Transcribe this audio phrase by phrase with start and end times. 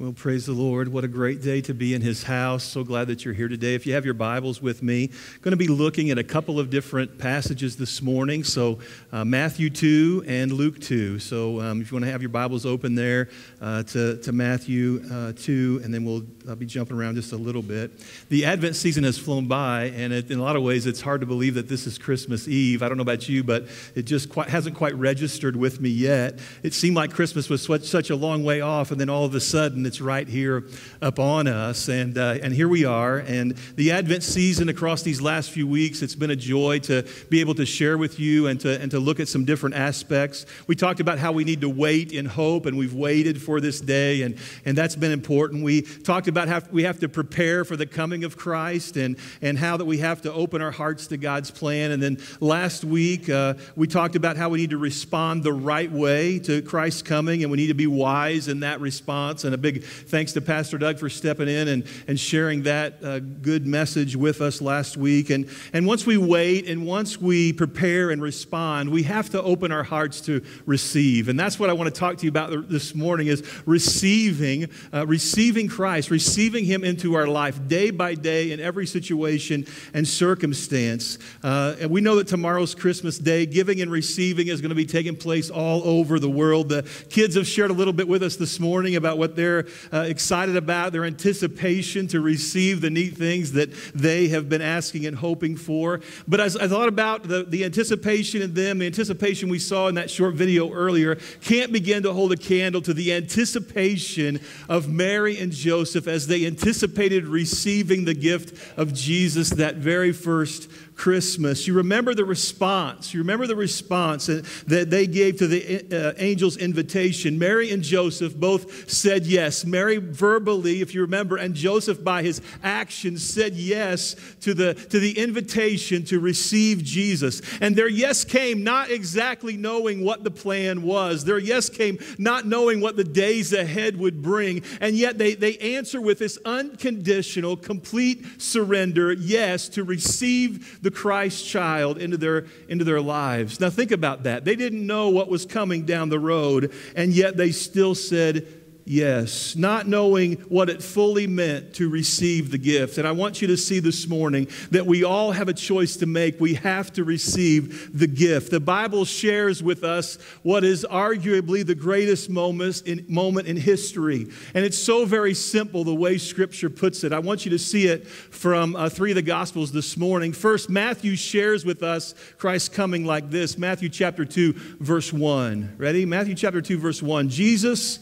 [0.00, 0.88] Well, praise the Lord.
[0.88, 2.64] What a great day to be in his house.
[2.64, 3.74] So glad that you're here today.
[3.74, 6.58] If you have your Bibles with me, I'm going to be looking at a couple
[6.58, 8.42] of different passages this morning.
[8.42, 8.78] So,
[9.12, 11.18] uh, Matthew 2 and Luke 2.
[11.18, 13.28] So, um, if you want to have your Bibles open there
[13.60, 17.36] uh, to, to Matthew uh, 2, and then we'll I'll be jumping around just a
[17.36, 17.92] little bit.
[18.30, 21.20] The Advent season has flown by, and it, in a lot of ways, it's hard
[21.20, 22.82] to believe that this is Christmas Eve.
[22.82, 26.38] I don't know about you, but it just quite, hasn't quite registered with me yet.
[26.62, 29.34] It seemed like Christmas was such, such a long way off, and then all of
[29.34, 30.62] a sudden, it's right here
[31.02, 31.88] upon us.
[31.88, 33.18] And, uh, and here we are.
[33.18, 37.40] And the Advent season across these last few weeks, it's been a joy to be
[37.40, 40.46] able to share with you and to, and to look at some different aspects.
[40.68, 43.80] We talked about how we need to wait in hope, and we've waited for this
[43.80, 45.64] day, and, and that's been important.
[45.64, 49.58] We talked about how we have to prepare for the coming of Christ and, and
[49.58, 51.90] how that we have to open our hearts to God's plan.
[51.90, 55.90] And then last week, uh, we talked about how we need to respond the right
[55.90, 59.42] way to Christ's coming, and we need to be wise in that response.
[59.42, 63.18] And a big thanks to Pastor Doug for stepping in and, and sharing that uh,
[63.18, 65.30] good message with us last week.
[65.30, 69.72] And, and once we wait and once we prepare and respond, we have to open
[69.72, 71.28] our hearts to receive.
[71.28, 75.06] And that's what I want to talk to you about this morning is receiving, uh,
[75.06, 81.18] receiving Christ, receiving Him into our life day by day in every situation and circumstance.
[81.42, 84.86] Uh, and we know that tomorrow's Christmas Day, giving and receiving is going to be
[84.86, 86.68] taking place all over the world.
[86.68, 90.00] The kids have shared a little bit with us this morning about what they're uh,
[90.00, 95.16] excited about, their anticipation to receive the neat things that they have been asking and
[95.16, 96.00] hoping for.
[96.26, 99.94] But as I thought about the, the anticipation in them, the anticipation we saw in
[99.96, 105.38] that short video earlier, can't begin to hold a candle to the anticipation of Mary
[105.38, 111.66] and Joseph as they anticipated receiving the gift of Jesus that very first Christmas.
[111.66, 113.14] You remember the response.
[113.14, 117.38] You remember the response that they gave to the uh, angel's invitation.
[117.38, 119.64] Mary and Joseph both said yes.
[119.64, 125.00] Mary verbally, if you remember, and Joseph by his actions said yes to the, to
[125.00, 127.40] the invitation to receive Jesus.
[127.62, 131.24] And their yes came not exactly knowing what the plan was.
[131.24, 134.62] Their yes came not knowing what the days ahead would bring.
[134.82, 140.96] And yet they, they answer with this unconditional, complete surrender yes to receive the the
[140.96, 143.60] Christ child into their, into their lives.
[143.60, 144.44] Now, think about that.
[144.44, 148.46] They didn't know what was coming down the road, and yet they still said,
[148.90, 152.98] Yes, not knowing what it fully meant to receive the gift.
[152.98, 156.06] And I want you to see this morning that we all have a choice to
[156.06, 156.40] make.
[156.40, 158.50] We have to receive the gift.
[158.50, 164.26] The Bible shares with us what is arguably the greatest moment in, moment in history.
[164.54, 167.12] And it's so very simple the way Scripture puts it.
[167.12, 170.32] I want you to see it from uh, three of the Gospels this morning.
[170.32, 175.76] First, Matthew shares with us Christ coming like this Matthew chapter 2, verse 1.
[175.78, 176.04] Ready?
[176.06, 177.28] Matthew chapter 2, verse 1.
[177.28, 178.00] Jesus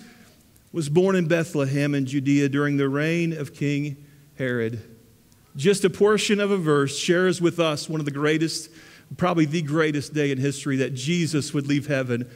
[0.72, 4.04] was born in Bethlehem in Judea during the reign of King
[4.36, 4.82] Herod.
[5.56, 8.70] Just a portion of a verse shares with us one of the greatest,
[9.16, 12.30] probably the greatest day in history that Jesus would leave heaven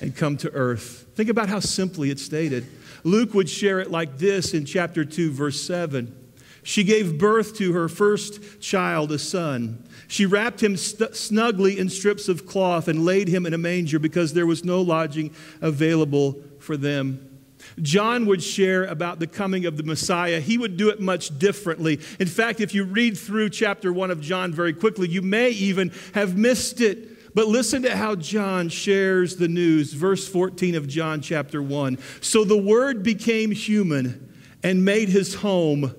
[0.00, 1.06] and come to earth.
[1.14, 2.66] Think about how simply it's stated.
[3.02, 6.20] Luke would share it like this in chapter 2, verse 7.
[6.62, 9.84] She gave birth to her first child, a son.
[10.08, 13.98] She wrapped him st- snugly in strips of cloth and laid him in a manger
[13.98, 17.33] because there was no lodging available for them.
[17.82, 20.40] John would share about the coming of the Messiah.
[20.40, 22.00] He would do it much differently.
[22.18, 25.92] In fact, if you read through chapter 1 of John very quickly, you may even
[26.14, 27.34] have missed it.
[27.34, 29.92] But listen to how John shares the news.
[29.92, 31.98] Verse 14 of John chapter 1.
[32.20, 35.94] So the Word became human and made his home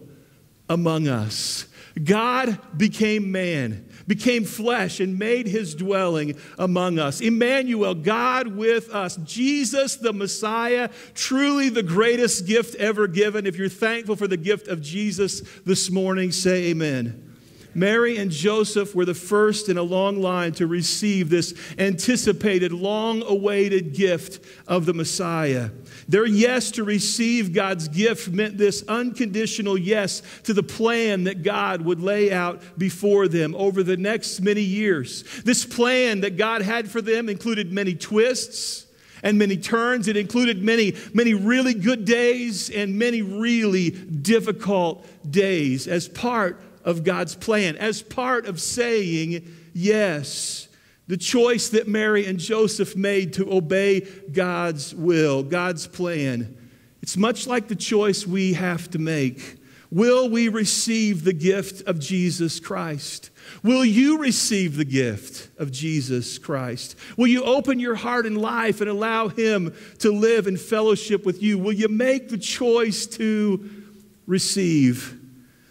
[0.69, 1.67] among us.
[2.01, 7.21] God became man became flesh and made his dwelling among us.
[7.21, 9.17] Emmanuel, God with us.
[9.17, 13.45] Jesus, the Messiah, truly the greatest gift ever given.
[13.45, 17.24] If you're thankful for the gift of Jesus this morning, say amen.
[17.75, 23.21] Mary and Joseph were the first in a long line to receive this anticipated, long
[23.23, 25.69] awaited gift of the Messiah.
[26.07, 31.81] Their yes to receive God's gift meant this unconditional yes to the plan that God
[31.81, 35.23] would lay out before them over the next many years.
[35.43, 38.85] This plan that God had for them included many twists
[39.21, 40.07] and many turns.
[40.07, 47.03] It included many, many really good days and many really difficult days as part of
[47.03, 50.69] God's plan, as part of saying yes
[51.07, 54.01] the choice that Mary and Joseph made to obey
[54.31, 56.57] God's will, God's plan.
[57.01, 59.57] It's much like the choice we have to make.
[59.91, 63.29] Will we receive the gift of Jesus Christ?
[63.61, 66.95] Will you receive the gift of Jesus Christ?
[67.17, 71.43] Will you open your heart and life and allow Him to live in fellowship with
[71.43, 71.59] you?
[71.59, 73.69] Will you make the choice to
[74.25, 75.21] receive?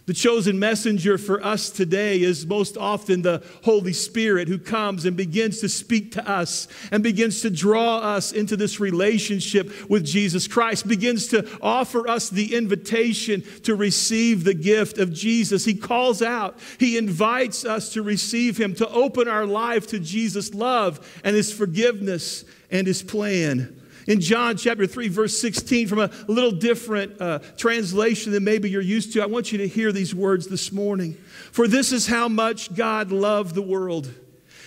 [0.05, 5.17] The chosen messenger for us today is most often the Holy Spirit who comes and
[5.17, 10.47] begins to speak to us and begins to draw us into this relationship with Jesus
[10.47, 15.65] Christ, begins to offer us the invitation to receive the gift of Jesus.
[15.65, 20.53] He calls out, He invites us to receive Him, to open our life to Jesus'
[20.53, 23.75] love and His forgiveness and His plan.
[24.07, 28.81] In John chapter 3, verse 16, from a little different uh, translation than maybe you're
[28.81, 31.13] used to, I want you to hear these words this morning.
[31.51, 34.13] For this is how much God loved the world.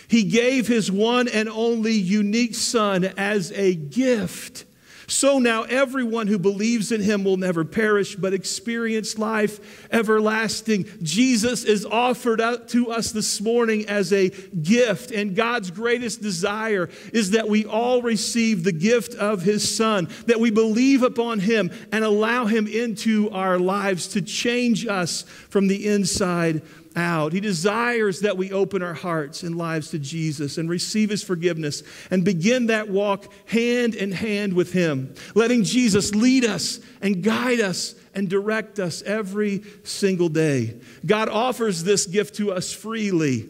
[0.09, 4.65] He gave his one and only unique Son as a gift
[5.09, 10.87] so now everyone who believes in him will never perish, but experience life everlasting.
[11.03, 16.91] Jesus is offered up to us this morning as a gift, and God's greatest desire
[17.15, 21.71] is that we all receive the gift of his Son, that we believe upon him
[21.91, 26.61] and allow him into our lives to change us from the inside
[26.99, 27.33] out.
[27.33, 31.83] He desires that we open our hearts and lives to Jesus and receive his forgiveness
[32.11, 37.61] and begin that walk hand in hand with him, letting Jesus lead us and guide
[37.61, 40.79] us and direct us every single day.
[41.07, 43.49] God offers this gift to us freely,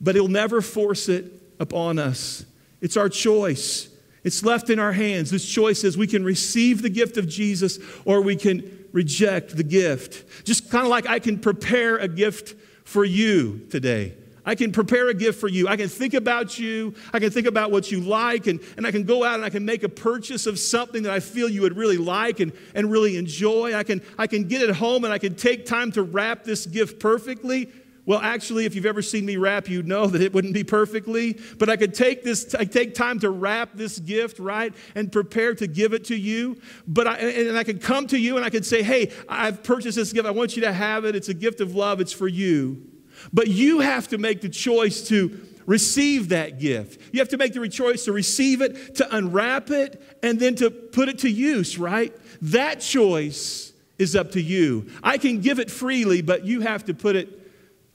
[0.00, 2.44] but he'll never force it upon us.
[2.80, 3.88] It's our choice.
[4.24, 5.30] It's left in our hands.
[5.30, 9.62] This choice is we can receive the gift of Jesus or we can reject the
[9.62, 10.44] gift.
[10.44, 12.54] Just kind of like I can prepare a gift
[12.88, 14.14] for you today.
[14.46, 15.68] I can prepare a gift for you.
[15.68, 16.94] I can think about you.
[17.12, 19.50] I can think about what you like, and, and I can go out and I
[19.50, 22.90] can make a purchase of something that I feel you would really like and, and
[22.90, 23.74] really enjoy.
[23.74, 26.64] I can, I can get it home and I can take time to wrap this
[26.64, 27.70] gift perfectly.
[28.08, 31.38] Well, actually, if you've ever seen me wrap, you'd know that it wouldn't be perfectly.
[31.58, 35.54] But I could take this, I take time to wrap this gift, right, and prepare
[35.56, 36.58] to give it to you.
[36.86, 39.96] But I, and I could come to you and I could say, hey, I've purchased
[39.96, 40.26] this gift.
[40.26, 41.16] I want you to have it.
[41.16, 42.00] It's a gift of love.
[42.00, 42.82] It's for you.
[43.30, 47.12] But you have to make the choice to receive that gift.
[47.12, 50.70] You have to make the choice to receive it, to unwrap it, and then to
[50.70, 52.16] put it to use, right?
[52.40, 54.86] That choice is up to you.
[55.02, 57.34] I can give it freely, but you have to put it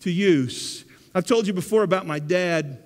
[0.04, 0.86] to use.
[1.14, 2.80] I've told you before about my dad.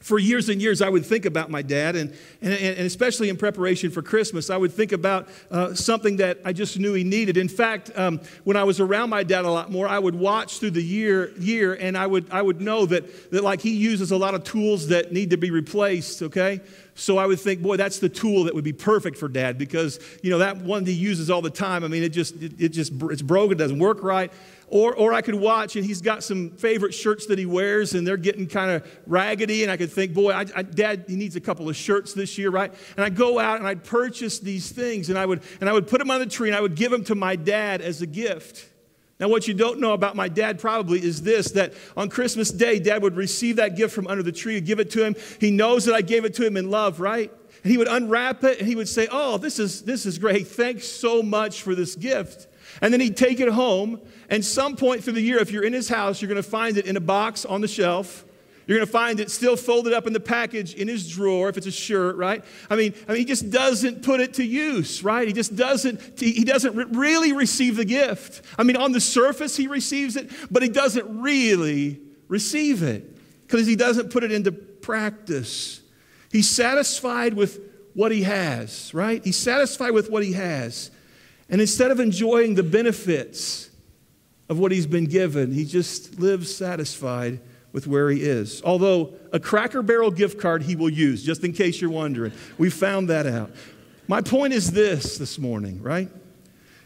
[0.00, 3.38] For years and years, I would think about my dad, and, and, and especially in
[3.38, 7.38] preparation for Christmas, I would think about uh, something that I just knew he needed.
[7.38, 10.58] In fact, um, when I was around my dad a lot more, I would watch
[10.58, 14.10] through the year, year and I would, I would know that, that, like, he uses
[14.10, 16.60] a lot of tools that need to be replaced, okay?
[16.94, 19.98] So I would think, boy, that's the tool that would be perfect for dad because,
[20.22, 21.82] you know, that one he uses all the time.
[21.82, 24.30] I mean, it just, it, it just, it's broken, it doesn't work right.
[24.68, 28.06] Or, or I could watch and he's got some favorite shirts that he wears and
[28.06, 29.62] they're getting kind of raggedy.
[29.62, 32.38] And I could think, boy, I, I, dad, he needs a couple of shirts this
[32.38, 32.72] year, right?
[32.96, 35.86] And I'd go out and I'd purchase these things and I would, and I would
[35.86, 38.06] put them on the tree and I would give them to my dad as a
[38.06, 38.70] gift.
[39.20, 42.80] Now, what you don't know about my dad probably is this that on Christmas Day,
[42.80, 45.14] dad would receive that gift from under the tree, give it to him.
[45.40, 47.32] He knows that I gave it to him in love, right?
[47.62, 50.48] And he would unwrap it and he would say, Oh, this is, this is great.
[50.48, 52.48] Thanks so much for this gift.
[52.80, 54.00] And then he'd take it home.
[54.28, 56.76] And some point through the year, if you're in his house, you're going to find
[56.76, 58.24] it in a box on the shelf.
[58.66, 61.58] You're going to find it still folded up in the package in his drawer if
[61.58, 62.42] it's a shirt, right?
[62.70, 65.26] I mean, I mean, he just doesn't put it to use, right?
[65.26, 68.42] He just doesn't, he doesn't really receive the gift.
[68.58, 73.14] I mean, on the surface, he receives it, but he doesn't really receive it
[73.46, 75.82] because he doesn't put it into practice.
[76.32, 77.60] He's satisfied with
[77.92, 79.22] what he has, right?
[79.22, 80.90] He's satisfied with what he has.
[81.48, 83.70] And instead of enjoying the benefits
[84.48, 87.40] of what he's been given, he just lives satisfied
[87.72, 88.62] with where he is.
[88.64, 92.32] Although a Cracker Barrel gift card he will use, just in case you're wondering.
[92.56, 93.50] We found that out.
[94.06, 96.10] My point is this this morning, right?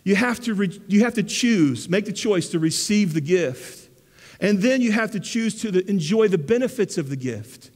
[0.04, 3.90] You have to, re- you have to choose, make the choice to receive the gift.
[4.40, 7.70] And then you have to choose to the, enjoy the benefits of the gift.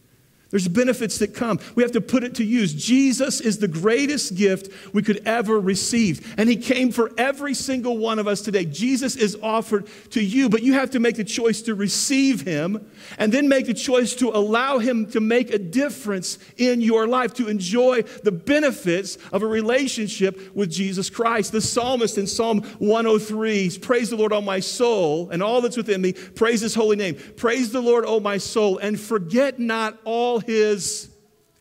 [0.53, 1.59] There's benefits that come.
[1.75, 2.75] We have to put it to use.
[2.75, 6.35] Jesus is the greatest gift we could ever receive.
[6.37, 8.67] And he came for every single one of us today.
[8.67, 12.87] Jesus is offered to you, but you have to make the choice to receive him
[13.17, 17.33] and then make the choice to allow him to make a difference in your life,
[17.35, 21.53] to enjoy the benefits of a relationship with Jesus Christ.
[21.53, 26.03] The psalmist in Psalm 103 Praise the Lord, O my soul, and all that's within
[26.03, 26.13] me.
[26.13, 27.15] Praise his holy name.
[27.37, 31.11] Praise the Lord, O my soul, and forget not all his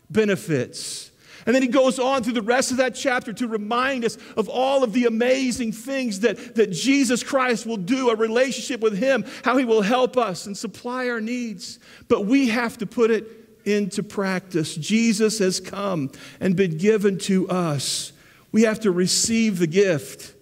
[0.09, 1.11] benefits.
[1.45, 4.47] And then he goes on through the rest of that chapter to remind us of
[4.47, 9.25] all of the amazing things that, that Jesus Christ will do, a relationship with him,
[9.43, 11.79] how he will help us and supply our needs.
[12.07, 13.25] But we have to put it
[13.65, 14.75] into practice.
[14.75, 18.11] Jesus has come and been given to us.
[18.51, 20.35] We have to receive the gift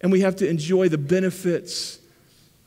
[0.00, 1.98] and we have to enjoy the benefits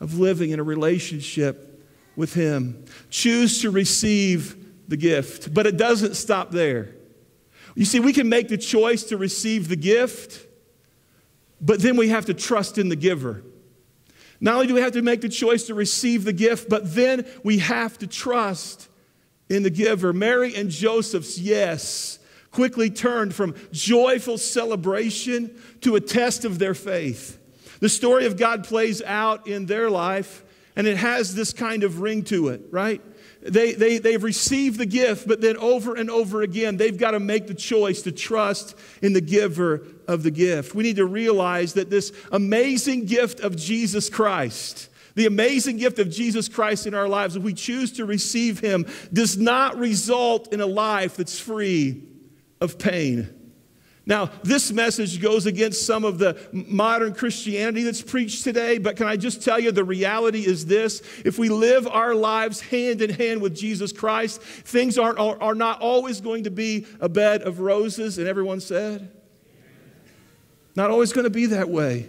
[0.00, 1.82] of living in a relationship
[2.16, 2.84] with him.
[3.10, 4.57] Choose to receive
[4.88, 6.94] the gift, but it doesn't stop there.
[7.74, 10.46] You see, we can make the choice to receive the gift,
[11.60, 13.44] but then we have to trust in the giver.
[14.40, 17.26] Not only do we have to make the choice to receive the gift, but then
[17.44, 18.88] we have to trust
[19.48, 20.12] in the giver.
[20.12, 22.18] Mary and Joseph's yes
[22.50, 27.38] quickly turned from joyful celebration to a test of their faith.
[27.80, 30.42] The story of God plays out in their life,
[30.74, 33.02] and it has this kind of ring to it, right?
[33.40, 37.20] They, they, they've received the gift, but then over and over again, they've got to
[37.20, 40.74] make the choice to trust in the giver of the gift.
[40.74, 46.10] We need to realize that this amazing gift of Jesus Christ, the amazing gift of
[46.10, 50.60] Jesus Christ in our lives, if we choose to receive Him, does not result in
[50.60, 52.02] a life that's free
[52.60, 53.37] of pain.
[54.08, 59.06] Now, this message goes against some of the modern Christianity that's preached today, but can
[59.06, 61.02] I just tell you the reality is this?
[61.26, 65.82] If we live our lives hand in hand with Jesus Christ, things aren't, are not
[65.82, 69.12] always going to be a bed of roses, and everyone said?
[70.74, 72.08] Not always going to be that way.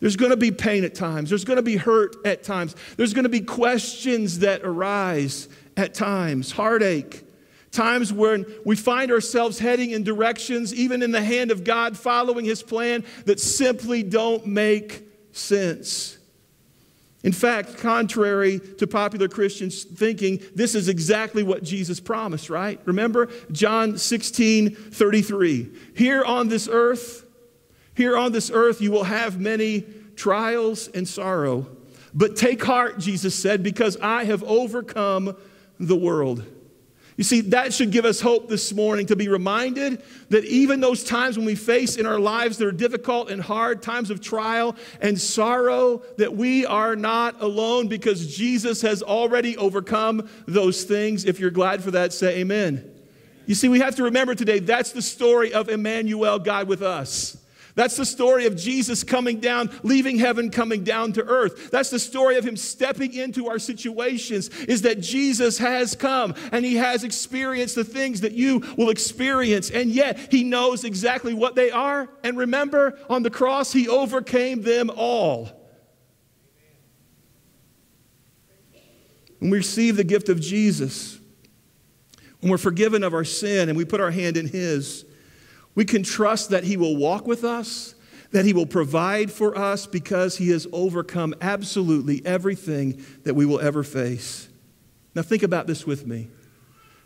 [0.00, 1.30] There's going to be pain at times.
[1.30, 2.76] There's going to be hurt at times.
[2.98, 5.48] There's going to be questions that arise
[5.78, 7.24] at times, heartache
[7.72, 12.44] times when we find ourselves heading in directions, even in the hand of God, following
[12.44, 15.02] His plan, that simply don't make
[15.32, 16.18] sense.
[17.24, 22.80] In fact, contrary to popular Christians thinking, this is exactly what Jesus promised, right?
[22.84, 25.70] Remember John 16 33.
[25.94, 27.24] Here on this earth,
[27.94, 29.84] here on this earth, you will have many
[30.16, 31.66] trials and sorrow.
[32.12, 35.36] But take heart, Jesus said, because I have overcome
[35.78, 36.44] the world.
[37.22, 41.04] You see, that should give us hope this morning to be reminded that even those
[41.04, 44.74] times when we face in our lives that are difficult and hard, times of trial
[45.00, 51.24] and sorrow, that we are not alone because Jesus has already overcome those things.
[51.24, 52.90] If you're glad for that, say amen.
[53.46, 57.36] You see, we have to remember today that's the story of Emmanuel, God with us.
[57.74, 61.70] That's the story of Jesus coming down, leaving heaven, coming down to earth.
[61.70, 66.64] That's the story of him stepping into our situations, is that Jesus has come and
[66.64, 71.54] he has experienced the things that you will experience, and yet he knows exactly what
[71.54, 72.10] they are.
[72.22, 75.48] And remember, on the cross, he overcame them all.
[79.38, 81.18] When we receive the gift of Jesus,
[82.40, 85.04] when we're forgiven of our sin and we put our hand in his,
[85.74, 87.94] we can trust that He will walk with us,
[88.30, 93.60] that He will provide for us because He has overcome absolutely everything that we will
[93.60, 94.48] ever face.
[95.14, 96.28] Now, think about this with me.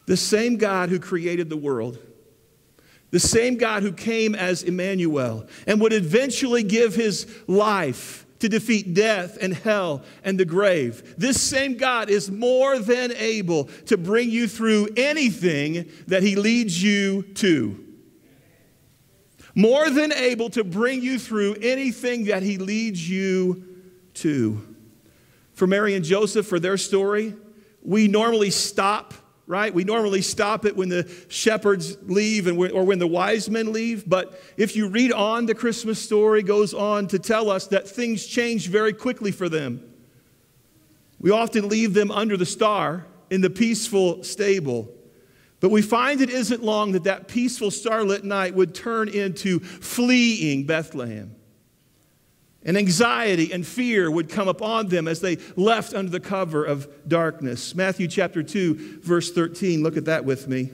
[0.06, 1.98] The same God who created the world,
[3.10, 8.94] the same God who came as Emmanuel and would eventually give His life to defeat
[8.94, 11.14] death and hell and the grave.
[11.16, 16.80] This same God is more than able to bring you through anything that He leads
[16.82, 17.85] you to
[19.56, 23.64] more than able to bring you through anything that he leads you
[24.12, 24.62] to.
[25.54, 27.34] For Mary and Joseph, for their story,
[27.82, 29.14] we normally stop,
[29.46, 29.72] right?
[29.72, 34.06] We normally stop it when the shepherds leave and or when the wise men leave.
[34.06, 38.26] But if you read on, the Christmas story goes on to tell us that things
[38.26, 39.82] change very quickly for them.
[41.18, 44.90] We often leave them under the star in the peaceful stable.
[45.66, 50.64] But we find it isn't long that that peaceful starlit night would turn into fleeing
[50.64, 51.34] Bethlehem.
[52.64, 56.88] And anxiety and fear would come upon them as they left under the cover of
[57.08, 57.74] darkness.
[57.74, 59.82] Matthew chapter 2, verse 13.
[59.82, 60.70] Look at that with me.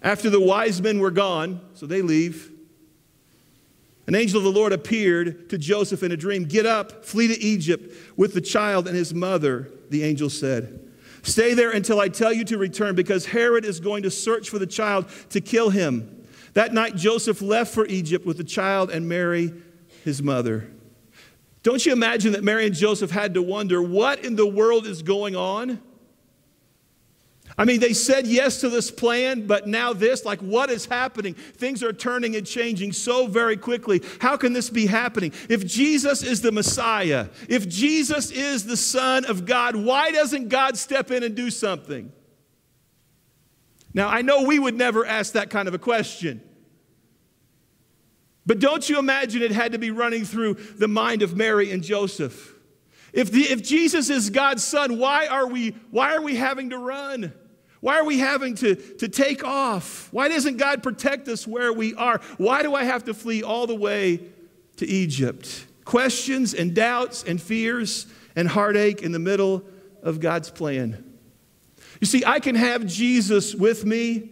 [0.00, 2.50] After the wise men were gone, so they leave,
[4.06, 6.46] an angel of the Lord appeared to Joseph in a dream.
[6.46, 10.89] Get up, flee to Egypt with the child and his mother, the angel said.
[11.22, 14.58] Stay there until I tell you to return, because Herod is going to search for
[14.58, 16.26] the child to kill him.
[16.54, 19.52] That night, Joseph left for Egypt with the child and Mary,
[20.04, 20.70] his mother.
[21.62, 25.02] Don't you imagine that Mary and Joseph had to wonder what in the world is
[25.02, 25.80] going on?
[27.60, 31.34] I mean, they said yes to this plan, but now this, like what is happening?
[31.34, 34.00] Things are turning and changing so very quickly.
[34.18, 35.34] How can this be happening?
[35.50, 40.78] If Jesus is the Messiah, if Jesus is the Son of God, why doesn't God
[40.78, 42.10] step in and do something?
[43.92, 46.40] Now, I know we would never ask that kind of a question.
[48.46, 51.82] But don't you imagine it had to be running through the mind of Mary and
[51.82, 52.54] Joseph?
[53.12, 56.78] If, the, if Jesus is God's son, why are, we, why are we having to
[56.78, 57.34] run?
[57.80, 60.08] Why are we having to, to take off?
[60.12, 62.20] Why doesn't God protect us where we are?
[62.36, 64.20] Why do I have to flee all the way
[64.76, 65.66] to Egypt?
[65.84, 68.06] Questions and doubts and fears
[68.36, 69.64] and heartache in the middle
[70.02, 71.04] of God's plan.
[72.00, 74.30] You see, I can have Jesus with me,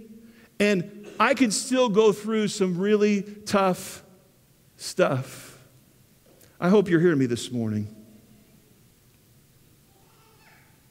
[0.60, 4.02] and I can still go through some really tough
[4.76, 5.58] stuff.
[6.60, 7.94] I hope you're hearing me this morning.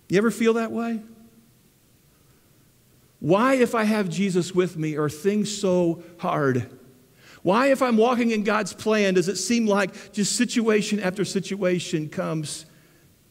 [0.10, 1.02] You ever feel that way?
[3.20, 6.70] Why, if I have Jesus with me, are things so hard?
[7.42, 12.10] Why, if I'm walking in God's plan, does it seem like just situation after situation
[12.10, 12.66] comes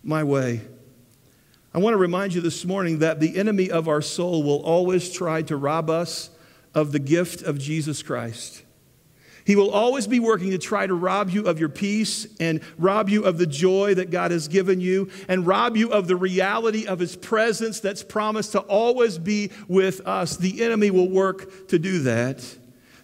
[0.02, 0.62] my way?
[1.74, 5.12] I want to remind you this morning that the enemy of our soul will always
[5.12, 6.30] try to rob us
[6.74, 8.62] of the gift of Jesus Christ.
[9.46, 13.08] He will always be working to try to rob you of your peace and rob
[13.08, 16.84] you of the joy that God has given you and rob you of the reality
[16.84, 20.36] of His presence that's promised to always be with us.
[20.36, 22.44] The enemy will work to do that.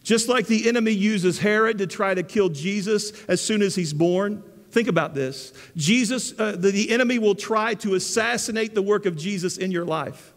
[0.02, 3.92] Just like the enemy uses Herod to try to kill Jesus as soon as he's
[3.92, 4.42] born.
[4.72, 5.52] Think about this.
[5.76, 9.84] Jesus, uh, the, the enemy will try to assassinate the work of Jesus in your
[9.84, 10.34] life.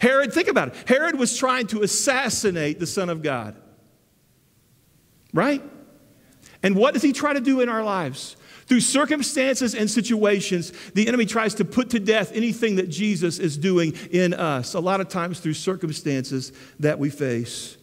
[0.00, 0.88] Herod, think about it.
[0.88, 3.54] Herod was trying to assassinate the Son of God.
[5.32, 5.62] Right?
[6.62, 8.36] And what does he try to do in our lives?
[8.66, 13.56] Through circumstances and situations, the enemy tries to put to death anything that Jesus is
[13.56, 17.78] doing in us, a lot of times through circumstances that we face.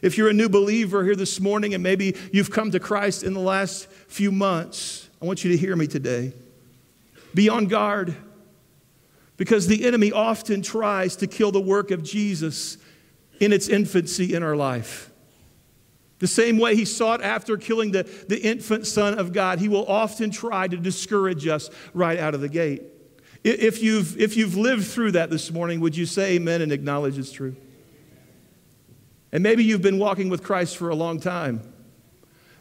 [0.00, 3.34] If you're a new believer here this morning and maybe you've come to Christ in
[3.34, 6.32] the last few months, I want you to hear me today.
[7.34, 8.14] Be on guard
[9.36, 12.78] because the enemy often tries to kill the work of Jesus
[13.40, 15.07] in its infancy in our life.
[16.18, 19.86] The same way he sought after killing the, the infant Son of God, he will
[19.86, 22.82] often try to discourage us right out of the gate.
[23.44, 27.18] If you've, if you've lived through that this morning, would you say amen and acknowledge
[27.18, 27.54] it's true?
[29.30, 31.72] And maybe you've been walking with Christ for a long time.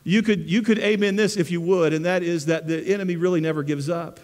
[0.04, 3.15] You could, you could amen this if you would, and that is that the enemy
[3.15, 4.20] really never gives up.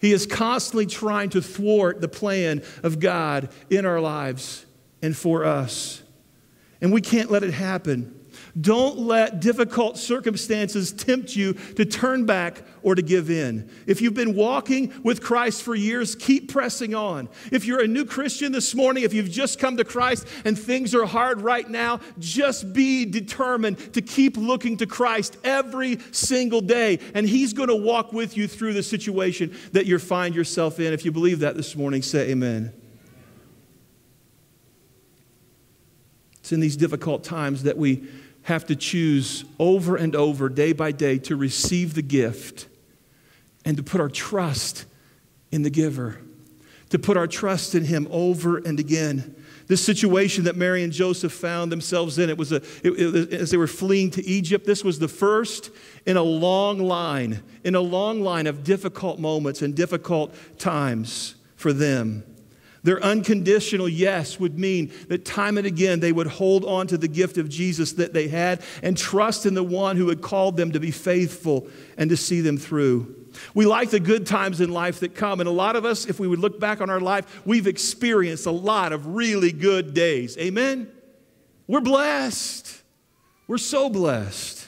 [0.00, 4.66] He is constantly trying to thwart the plan of God in our lives
[5.00, 6.02] and for us.
[6.80, 8.18] And we can't let it happen.
[8.60, 13.70] Don't let difficult circumstances tempt you to turn back or to give in.
[13.86, 17.30] If you've been walking with Christ for years, keep pressing on.
[17.50, 20.94] If you're a new Christian this morning, if you've just come to Christ and things
[20.94, 26.98] are hard right now, just be determined to keep looking to Christ every single day.
[27.14, 30.92] And He's going to walk with you through the situation that you find yourself in.
[30.92, 32.74] If you believe that this morning, say amen.
[36.40, 38.04] It's in these difficult times that we
[38.42, 42.66] have to choose over and over, day by day, to receive the gift
[43.64, 44.84] and to put our trust
[45.50, 46.18] in the giver,
[46.90, 49.36] to put our trust in Him over and again.
[49.68, 53.50] This situation that Mary and Joseph found themselves in, it was a, it, it, as
[53.50, 55.70] they were fleeing to Egypt, this was the first
[56.04, 61.72] in a long line, in a long line of difficult moments and difficult times for
[61.72, 62.24] them.
[62.84, 67.08] Their unconditional yes would mean that time and again they would hold on to the
[67.08, 70.72] gift of Jesus that they had and trust in the one who had called them
[70.72, 73.14] to be faithful and to see them through.
[73.54, 76.20] We like the good times in life that come, and a lot of us, if
[76.20, 80.36] we would look back on our life, we've experienced a lot of really good days.
[80.36, 80.90] Amen?
[81.66, 82.82] We're blessed.
[83.46, 84.61] We're so blessed.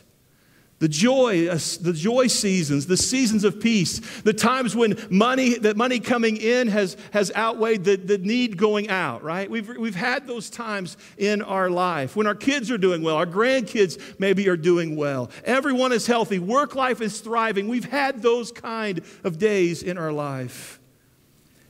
[0.84, 5.78] The joy, uh, the joy seasons, the seasons of peace, the times when money, that
[5.78, 9.50] money coming in has, has outweighed the, the need going out, right?
[9.50, 12.16] We've, we've had those times in our life.
[12.16, 15.30] When our kids are doing well, our grandkids maybe are doing well.
[15.44, 17.66] Everyone is healthy, work life is thriving.
[17.66, 20.80] We've had those kind of days in our life.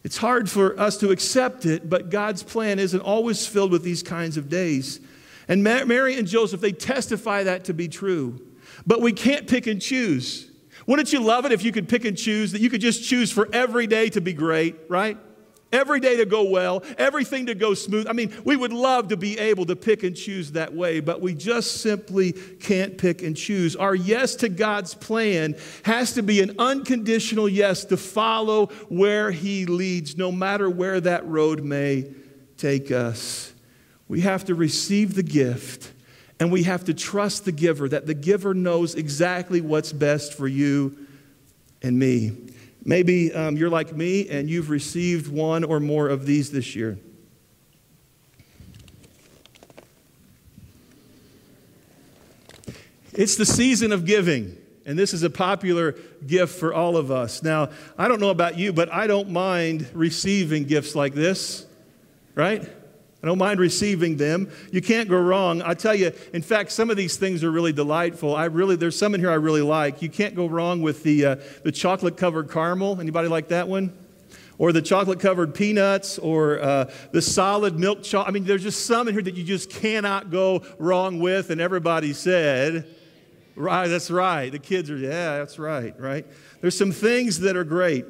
[0.02, 4.02] It's hard for us to accept it, but God's plan isn't always filled with these
[4.02, 4.98] kinds of days.
[5.46, 8.40] And Mary and Joseph, they testify that to be true.
[8.86, 10.50] But we can't pick and choose.
[10.86, 13.30] Wouldn't you love it if you could pick and choose, that you could just choose
[13.30, 15.16] for every day to be great, right?
[15.72, 18.06] Every day to go well, everything to go smooth.
[18.06, 21.20] I mean, we would love to be able to pick and choose that way, but
[21.20, 23.74] we just simply can't pick and choose.
[23.74, 29.66] Our yes to God's plan has to be an unconditional yes to follow where He
[29.66, 32.12] leads, no matter where that road may
[32.56, 33.52] take us.
[34.06, 35.93] We have to receive the gift
[36.40, 40.48] and we have to trust the giver, that the giver knows exactly what's best for
[40.48, 41.06] you
[41.80, 42.32] and me.
[42.84, 46.98] Maybe um, you're like me and you've received one or more of these this year.
[53.12, 55.92] It's the season of giving, and this is a popular
[56.26, 57.44] gift for all of us.
[57.44, 61.64] Now, I don't know about you, but I don't mind receiving gifts like this,
[62.34, 62.68] right?
[63.24, 64.50] I don't mind receiving them.
[64.70, 65.62] You can't go wrong.
[65.62, 68.36] I tell you, in fact, some of these things are really delightful.
[68.36, 70.02] I really, there's some in here I really like.
[70.02, 73.00] You can't go wrong with the, uh, the chocolate covered caramel.
[73.00, 73.96] Anybody like that one?
[74.58, 78.28] Or the chocolate covered peanuts, or uh, the solid milk chocolate.
[78.28, 81.62] I mean, there's just some in here that you just cannot go wrong with, and
[81.62, 82.86] everybody said,
[83.56, 84.52] Right, that's right.
[84.52, 86.26] The kids are, yeah, that's right, right?
[86.60, 88.04] There's some things that are great.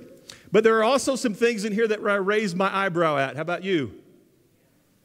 [0.51, 3.37] But there are also some things in here that I raise my eyebrow at.
[3.37, 4.01] How about you?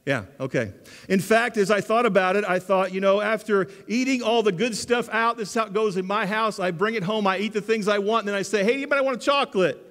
[0.06, 0.74] Yeah, okay.
[1.08, 4.52] In fact, as I thought about it, I thought, you know, after eating all the
[4.52, 6.60] good stuff out, this is how it goes in my house.
[6.60, 8.74] I bring it home, I eat the things I want, and then I say, hey,
[8.74, 9.86] anybody want a chocolate?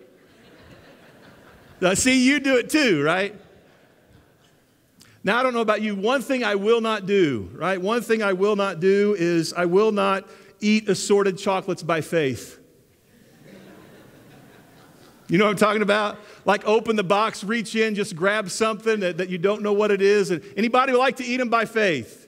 [1.80, 3.34] now, see, you do it too, right?
[5.22, 5.94] Now, I don't know about you.
[5.94, 7.80] One thing I will not do, right?
[7.80, 10.28] One thing I will not do is I will not
[10.60, 12.57] eat assorted chocolates by faith.
[15.28, 16.18] You know what I'm talking about?
[16.44, 19.90] Like open the box, reach in, just grab something that, that you don't know what
[19.90, 20.30] it is.
[20.30, 22.26] And anybody would like to eat them by faith?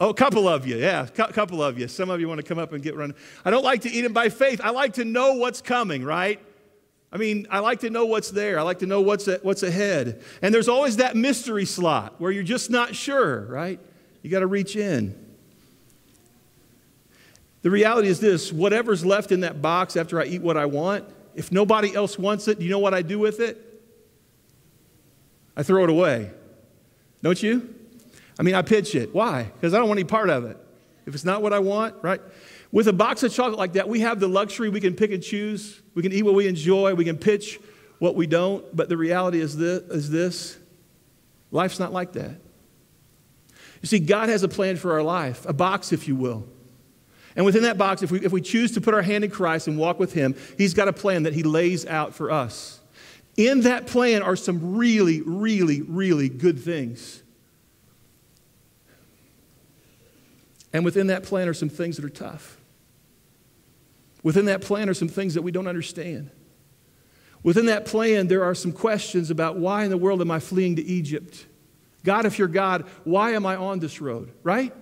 [0.00, 1.88] Oh, a couple of you, yeah, a couple of you.
[1.88, 3.14] Some of you want to come up and get run.
[3.44, 4.60] I don't like to eat them by faith.
[4.62, 6.40] I like to know what's coming, right?
[7.12, 8.58] I mean, I like to know what's there.
[8.58, 10.22] I like to know what's, what's ahead.
[10.42, 13.80] And there's always that mystery slot where you're just not sure, right?
[14.22, 15.14] You got to reach in.
[17.62, 21.04] The reality is this whatever's left in that box after I eat what I want,
[21.36, 23.62] if nobody else wants it, do you know what I do with it?
[25.56, 26.30] I throw it away.
[27.22, 27.74] Don't you?
[28.38, 29.14] I mean, I pitch it.
[29.14, 29.44] Why?
[29.44, 30.56] Because I don't want any part of it.
[31.06, 32.20] If it's not what I want, right?
[32.72, 35.22] With a box of chocolate like that, we have the luxury we can pick and
[35.22, 35.80] choose.
[35.94, 36.94] We can eat what we enjoy.
[36.94, 37.60] We can pitch
[37.98, 38.64] what we don't.
[38.74, 40.58] But the reality is this, is this
[41.50, 42.40] life's not like that.
[43.82, 46.46] You see, God has a plan for our life, a box, if you will.
[47.36, 49.68] And within that box, if we, if we choose to put our hand in Christ
[49.68, 52.80] and walk with Him, He's got a plan that He lays out for us.
[53.36, 57.22] In that plan are some really, really, really good things.
[60.72, 62.58] And within that plan are some things that are tough.
[64.22, 66.30] Within that plan are some things that we don't understand.
[67.42, 70.76] Within that plan, there are some questions about why in the world am I fleeing
[70.76, 71.46] to Egypt?
[72.02, 74.74] God, if you're God, why am I on this road, right?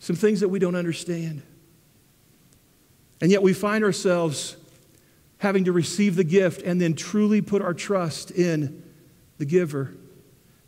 [0.00, 1.42] Some things that we don't understand.
[3.20, 4.56] And yet we find ourselves
[5.38, 8.82] having to receive the gift and then truly put our trust in
[9.38, 9.94] the giver.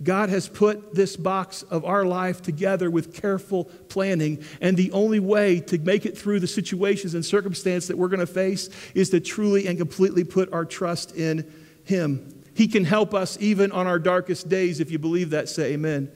[0.02, 5.20] God has put this box of our life together with careful planning, and the only
[5.20, 9.10] way to make it through the situations and circumstances that we're going to face is
[9.10, 11.50] to truly and completely put our trust in
[11.84, 12.42] Him.
[12.54, 14.80] He can help us even on our darkest days.
[14.80, 16.10] If you believe that, say amen.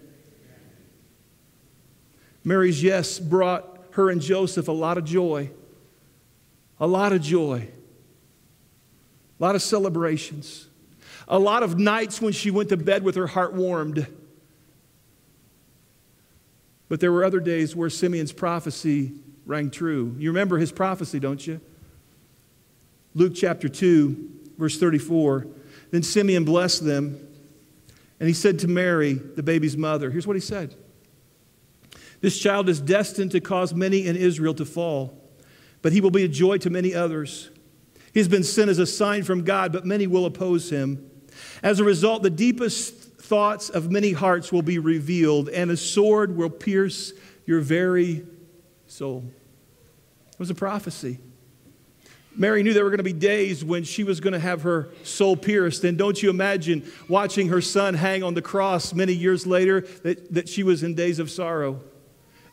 [2.47, 5.51] Mary's yes brought her and Joseph a lot of joy.
[6.79, 7.67] A lot of joy.
[9.41, 10.69] A lot of celebrations.
[11.27, 14.07] A lot of nights when she went to bed with her heart warmed.
[16.89, 19.11] But there were other days where Simeon's prophecy
[19.45, 20.15] rang true.
[20.17, 21.61] You remember his prophecy, don't you?
[23.17, 25.49] Luke chapter 2, verse 34.
[25.91, 27.27] Then Simeon blessed them,
[28.21, 30.77] and he said to Mary, the baby's mother, here's what he said
[32.21, 35.21] this child is destined to cause many in Israel to fall,
[35.83, 37.51] but he will be a joy to many others.
[38.13, 41.11] He has been sent as a sign from God, but many will oppose him.
[41.63, 46.37] As a result, the deepest thoughts of many hearts will be revealed, and a sword
[46.37, 47.13] will pierce
[47.45, 48.27] your very
[48.87, 49.25] soul.
[50.33, 51.19] It was a prophecy.
[52.35, 54.89] Mary knew there were going to be days when she was going to have her
[55.03, 55.85] soul pierced.
[55.85, 60.35] And don't you imagine watching her son hang on the cross many years later that,
[60.35, 61.81] that she was in days of sorrow?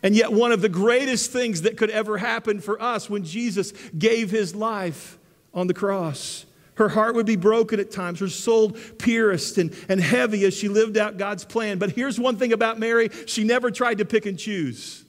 [0.03, 3.71] And yet, one of the greatest things that could ever happen for us when Jesus
[3.97, 5.17] gave his life
[5.53, 6.45] on the cross.
[6.75, 10.67] Her heart would be broken at times, her soul pierced and, and heavy as she
[10.67, 11.77] lived out God's plan.
[11.77, 15.05] But here's one thing about Mary she never tried to pick and choose.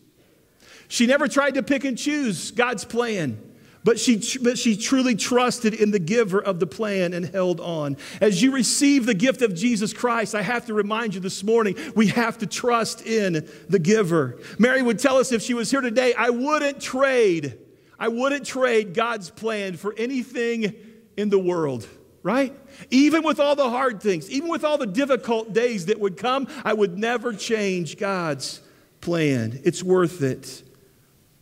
[0.89, 3.54] She never tried to pick and choose God's plan.
[3.85, 7.99] But she, but she truly trusted in the giver of the plan and held on.
[8.21, 11.77] As you receive the gift of Jesus Christ, I have to remind you this morning,
[11.95, 14.41] we have to trust in the giver.
[14.59, 17.59] Mary would tell us if she was here today, I wouldn't trade,
[17.99, 20.75] I wouldn't trade God's plan for anything
[21.17, 21.87] in the world
[22.25, 22.57] right?
[22.91, 26.49] Even with all the hard things, even with all the difficult days that would come,
[26.65, 28.63] I would never change God's
[29.03, 29.61] plan.
[29.63, 30.63] It's worth it.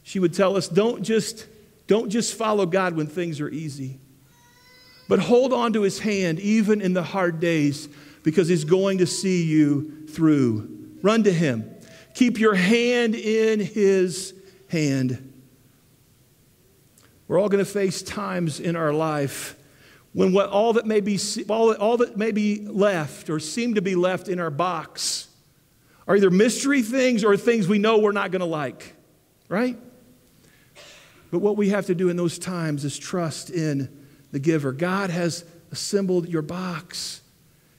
[0.03, 1.47] She would tell us don't just
[1.87, 3.99] don't just follow God when things are easy,
[5.09, 7.89] but hold on to his hand even in the hard days
[8.23, 10.97] because he's going to see you through.
[11.03, 11.69] Run to him.
[12.15, 14.35] Keep your hand in his
[14.69, 15.33] hand.
[17.27, 19.57] We're all going to face times in our life
[20.13, 21.19] when what, all, that may be,
[21.49, 25.29] all, all that may be left or seem to be left in our box
[26.07, 28.95] are either mystery things or things we know we're not going to like,
[29.49, 29.79] right?
[31.33, 33.89] But what we have to do in those times is trust in
[34.33, 34.71] the giver.
[34.71, 37.23] God has assembled your box,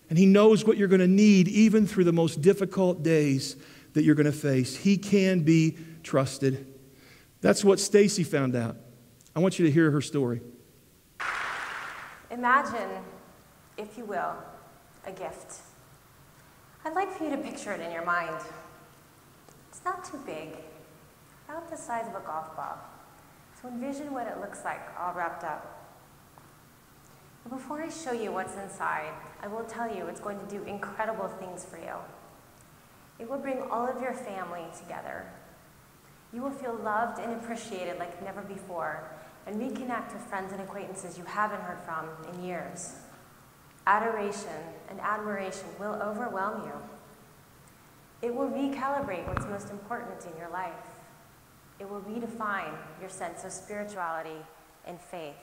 [0.10, 3.56] and He knows what you're going to need even through the most difficult days
[3.94, 4.76] that you're going to face.
[4.76, 6.66] He can be trusted.
[7.42, 8.76] That's what Stacy found out.
[9.36, 10.42] I want you to hear her story.
[12.32, 12.90] Imagine,
[13.78, 14.34] if you will,
[15.06, 15.60] a gift.
[16.84, 18.36] I'd like for you to picture it in your mind.
[19.70, 20.58] It's not too big,
[21.48, 22.80] about the size of a golf ball.
[23.64, 25.90] So envision what it looks like all wrapped up.
[27.44, 30.64] But before I show you what's inside, I will tell you it's going to do
[30.64, 31.96] incredible things for you.
[33.20, 35.26] It will bring all of your family together.
[36.34, 39.10] You will feel loved and appreciated like never before,
[39.48, 42.96] and reconnect with friends and acquaintances you haven't heard from in years.
[43.88, 46.74] Adoration and admiration will overwhelm you.
[48.22, 50.93] It will recalibrate what's most important in your life.
[51.84, 54.40] It will redefine your sense of spirituality
[54.88, 55.36] and faith.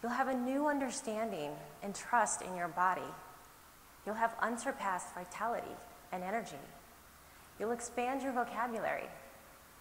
[0.00, 1.50] You'll have a new understanding
[1.82, 3.10] and trust in your body.
[4.06, 5.74] You'll have unsurpassed vitality
[6.12, 6.62] and energy.
[7.58, 9.08] You'll expand your vocabulary,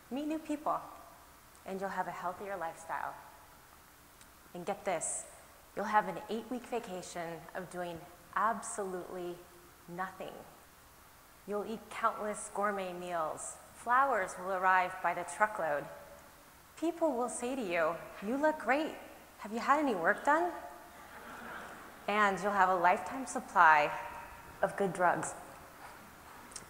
[0.09, 0.79] meet new people,
[1.67, 3.13] and you'll have a healthier lifestyle.
[4.55, 5.25] And get this
[5.75, 7.95] you'll have an eight week vacation of doing
[8.35, 9.35] absolutely
[9.95, 10.33] nothing.
[11.47, 13.57] You'll eat countless gourmet meals.
[13.87, 15.85] Flowers will arrive by the truckload.
[16.77, 17.91] People will say to you,
[18.27, 18.93] You look great.
[19.37, 20.51] Have you had any work done?
[22.09, 23.89] And you'll have a lifetime supply
[24.61, 25.35] of good drugs.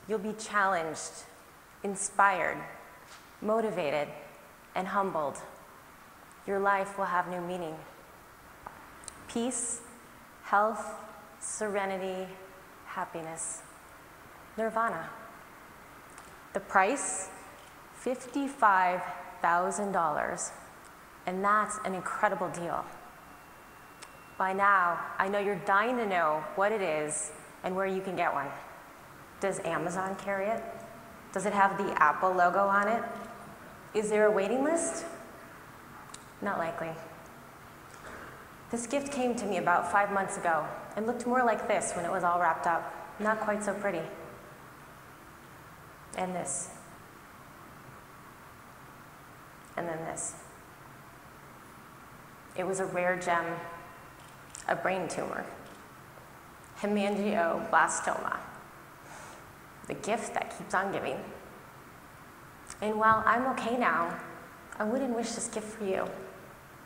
[0.07, 1.25] You'll be challenged,
[1.81, 2.59] inspired,
[3.41, 4.09] motivated,
[4.75, 5.39] and humbled.
[6.45, 7.77] Your life will have new meaning.
[9.27, 9.81] Peace,
[10.43, 10.85] health,
[11.39, 12.31] serenity,
[12.85, 13.63] happiness.
[14.55, 15.09] Nirvana.
[16.57, 17.29] The price?
[18.03, 20.51] $55,000.
[21.27, 22.83] And that's an incredible deal.
[24.39, 27.31] By now, I know you're dying to know what it is
[27.63, 28.47] and where you can get one.
[29.39, 30.63] Does Amazon carry it?
[31.31, 33.03] Does it have the Apple logo on it?
[33.93, 35.05] Is there a waiting list?
[36.41, 36.89] Not likely.
[38.71, 40.65] This gift came to me about five months ago
[40.95, 42.91] and looked more like this when it was all wrapped up.
[43.19, 44.01] Not quite so pretty.
[46.15, 46.69] And this.
[49.75, 50.35] And then this.
[52.55, 53.45] It was a rare gem,
[54.67, 55.45] a brain tumor,
[56.79, 58.37] hemangioblastoma
[59.87, 61.17] the gift that keeps on giving.
[62.81, 64.17] And while I'm okay now,
[64.77, 66.05] I wouldn't wish this gift for you.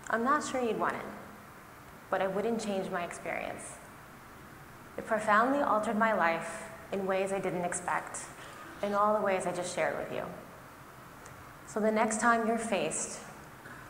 [0.10, 1.06] I'm not sure you'd want it,
[2.10, 3.74] but I wouldn't change my experience.
[4.98, 8.20] It profoundly altered my life in ways I didn't expect,
[8.84, 10.24] in all the ways I just shared with you.
[11.68, 13.20] So the next time you're faced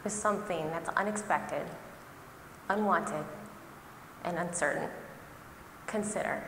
[0.04, 1.66] with something that's unexpected,
[2.70, 3.26] unwanted,
[4.24, 4.90] and uncertain,
[5.88, 6.44] consider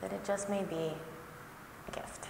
[0.00, 0.92] that it just may be
[1.86, 2.28] a gift.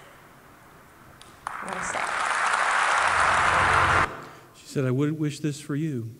[4.55, 6.11] She said, I wouldn't wish this for you,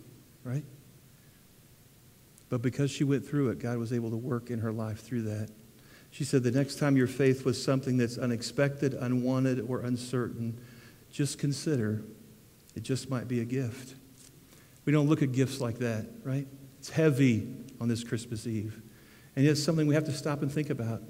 [0.43, 0.63] right?
[2.49, 5.23] But because she went through it, God was able to work in her life through
[5.23, 5.49] that.
[6.13, 10.59] She said, The next time your faith was something that's unexpected, unwanted, or uncertain,
[11.11, 12.03] just consider
[12.75, 13.95] it just might be a gift.
[14.85, 16.45] We don't look at gifts like that, right?
[16.77, 17.47] It's heavy
[17.81, 18.79] on this Christmas Eve.
[19.35, 21.01] And it's something we have to stop and think about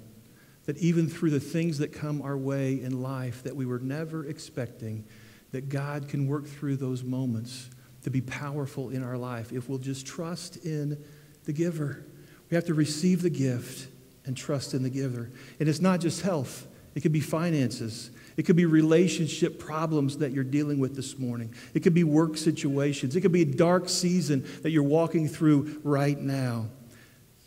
[0.65, 4.25] that even through the things that come our way in life that we were never
[4.25, 5.03] expecting,
[5.51, 7.69] that God can work through those moments
[8.03, 11.03] to be powerful in our life if we'll just trust in
[11.43, 12.05] the giver.
[12.49, 13.89] We have to receive the gift
[14.25, 15.29] and trust in the giver.
[15.59, 18.11] And it's not just health, it could be finances.
[18.35, 21.53] It could be relationship problems that you're dealing with this morning.
[21.73, 23.15] It could be work situations.
[23.15, 26.67] It could be a dark season that you're walking through right now.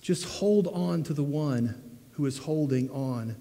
[0.00, 3.36] Just hold on to the one who is holding on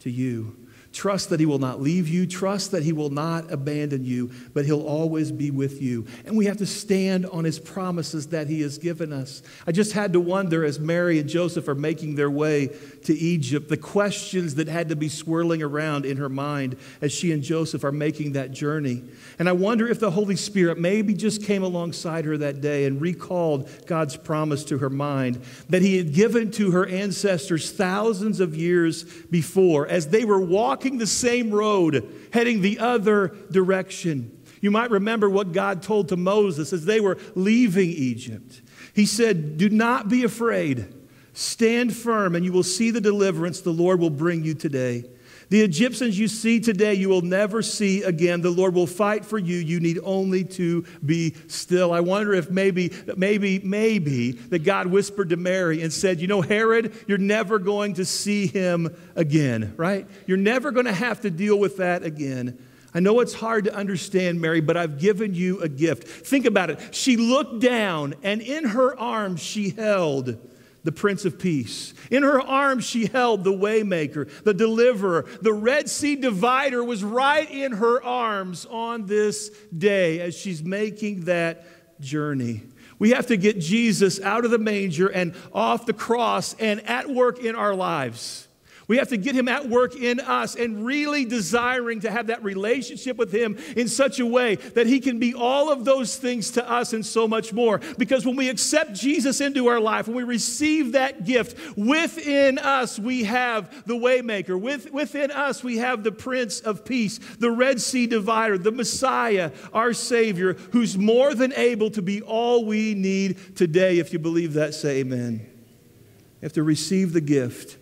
[0.00, 0.56] to you.
[0.96, 2.26] Trust that He will not leave you.
[2.26, 6.06] Trust that He will not abandon you, but He'll always be with you.
[6.24, 9.42] And we have to stand on His promises that He has given us.
[9.66, 12.70] I just had to wonder as Mary and Joseph are making their way
[13.04, 17.30] to Egypt, the questions that had to be swirling around in her mind as she
[17.30, 19.04] and Joseph are making that journey.
[19.38, 23.02] And I wonder if the Holy Spirit maybe just came alongside her that day and
[23.02, 28.56] recalled God's promise to her mind that He had given to her ancestors thousands of
[28.56, 34.30] years before as they were walking walking the same road, heading the other direction.
[34.60, 38.62] You might remember what God told to Moses as they were leaving Egypt.
[38.94, 40.94] He said, Do not be afraid.
[41.32, 45.04] Stand firm, and you will see the deliverance the Lord will bring you today.
[45.48, 48.40] The Egyptians you see today, you will never see again.
[48.40, 49.56] The Lord will fight for you.
[49.56, 51.92] You need only to be still.
[51.92, 56.42] I wonder if maybe, maybe, maybe that God whispered to Mary and said, You know,
[56.42, 60.08] Herod, you're never going to see him again, right?
[60.26, 62.58] You're never going to have to deal with that again.
[62.92, 66.08] I know it's hard to understand, Mary, but I've given you a gift.
[66.08, 66.94] Think about it.
[66.94, 70.38] She looked down, and in her arms she held
[70.86, 71.92] the Prince of Peace.
[72.12, 75.26] In her arms, she held the Waymaker, the Deliverer.
[75.42, 81.24] The Red Sea divider was right in her arms on this day as she's making
[81.24, 81.66] that
[82.00, 82.62] journey.
[83.00, 87.10] We have to get Jesus out of the manger and off the cross and at
[87.10, 88.46] work in our lives.
[88.88, 92.44] We have to get him at work in us and really desiring to have that
[92.44, 96.52] relationship with him in such a way that he can be all of those things
[96.52, 97.80] to us and so much more.
[97.98, 102.96] Because when we accept Jesus into our life, when we receive that gift, within us
[102.96, 104.60] we have the Waymaker.
[104.60, 109.50] With, within us we have the Prince of Peace, the Red Sea divider, the Messiah,
[109.72, 113.98] our Savior, who's more than able to be all we need today.
[113.98, 115.40] If you believe that, say amen.
[115.42, 117.78] You have to receive the gift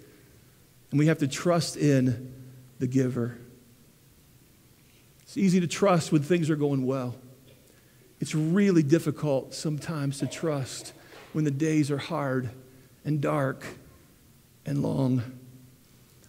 [0.94, 2.32] and we have to trust in
[2.78, 3.36] the giver.
[5.22, 7.16] It's easy to trust when things are going well.
[8.20, 10.92] It's really difficult sometimes to trust
[11.32, 12.48] when the days are hard
[13.04, 13.66] and dark
[14.64, 15.24] and long.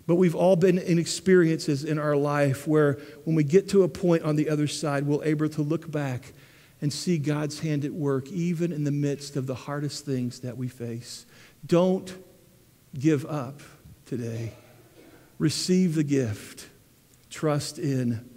[0.08, 3.88] But we've all been in experiences in our life where when we get to a
[3.88, 6.34] point on the other side, we're able to look back
[6.82, 10.58] and see God's hand at work, even in the midst of the hardest things that
[10.58, 11.28] we face.
[11.68, 12.12] Don't
[12.98, 13.62] give up
[14.06, 14.54] today.
[15.38, 16.68] Receive the gift.
[17.30, 18.30] Trust in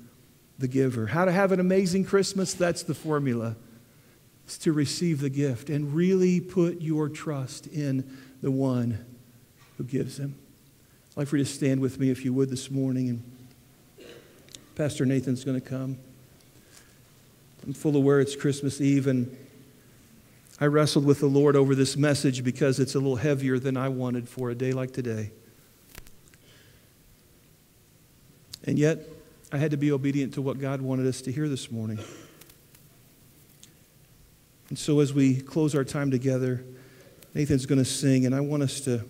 [0.59, 1.07] the giver.
[1.07, 2.55] How to have an amazing Christmas?
[2.55, 3.57] That's the formula.
[4.45, 9.05] It's to receive the gift and really put your trust in the one
[9.77, 10.37] who gives them.
[11.11, 13.09] I'd like for you to stand with me if you would this morning.
[13.11, 14.07] And
[14.75, 15.99] Pastor Nathan's going to come.
[17.67, 19.37] I'm full aware it's Christmas Eve, and
[20.61, 23.89] I wrestled with the Lord over this message because it's a little heavier than I
[23.89, 25.33] wanted for a day like today.
[28.69, 28.99] And yet,
[29.51, 31.99] I had to be obedient to what God wanted us to hear this morning.
[34.69, 36.63] And so, as we close our time together,
[37.33, 39.07] Nathan's going to sing, and I want us to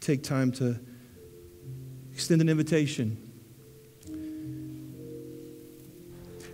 [0.00, 0.78] take time to
[2.12, 3.16] extend an invitation.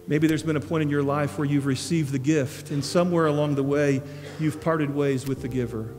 [0.06, 3.26] Maybe there's been a point in your life where you've received the gift, and somewhere
[3.26, 4.00] along the way,
[4.40, 5.92] you've parted ways with the giver.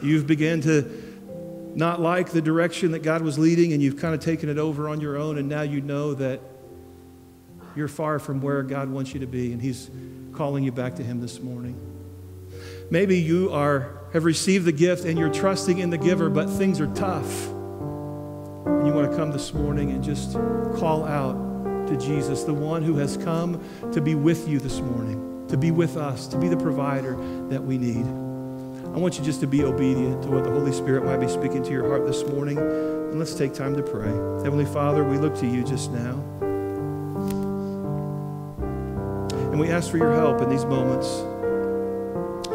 [0.00, 1.05] You've begun to
[1.76, 4.88] not like the direction that God was leading and you've kind of taken it over
[4.88, 6.40] on your own and now you know that
[7.76, 9.90] you're far from where God wants you to be and He's
[10.32, 11.78] calling you back to Him this morning.
[12.90, 16.80] Maybe you are, have received the gift and you're trusting in the giver, but things
[16.80, 17.48] are tough.
[17.48, 20.32] And you want to come this morning and just
[20.78, 23.62] call out to Jesus, the one who has come
[23.92, 27.16] to be with you this morning, to be with us, to be the provider
[27.50, 28.25] that we need.
[28.96, 31.62] I want you just to be obedient to what the Holy Spirit might be speaking
[31.62, 32.56] to your heart this morning.
[32.56, 34.08] And let's take time to pray.
[34.42, 36.14] Heavenly Father, we look to you just now.
[39.50, 41.08] And we ask for your help in these moments.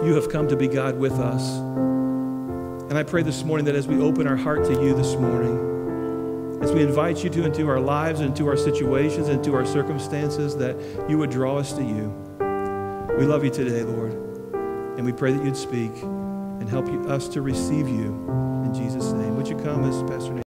[0.04, 1.58] You have come to be God with us.
[2.90, 6.60] And I pray this morning that as we open our heart to you this morning,
[6.64, 9.68] as we invite you to into our lives, and into our situations, and into our
[9.68, 10.76] circumstances, that
[11.08, 12.10] you would draw us to you.
[13.20, 14.14] We love you today, Lord.
[14.98, 15.92] And we pray that you'd speak
[16.62, 18.14] and help you, us to receive you.
[18.64, 19.36] In Jesus' name.
[19.36, 20.42] Would you come as Pastor?